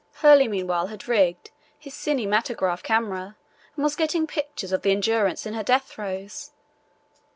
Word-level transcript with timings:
Hurley 0.23 0.47
meanwhile 0.47 0.87
had 0.87 1.07
rigged 1.07 1.51
his 1.77 1.93
kinematograph 1.93 2.81
camera 2.81 3.35
and 3.75 3.83
was 3.83 3.95
getting 3.95 4.25
pictures 4.25 4.71
of 4.71 4.81
the 4.81 4.89
Endurance 4.89 5.45
in 5.45 5.53
her 5.53 5.61
death 5.61 5.85
throes. 5.91 6.49